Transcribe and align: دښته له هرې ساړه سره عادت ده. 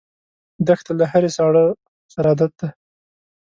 دښته 0.67 0.91
له 0.99 1.05
هرې 1.11 1.29
ساړه 1.37 1.65
سره 2.13 2.27
عادت 2.31 2.51
ده. 2.59 2.67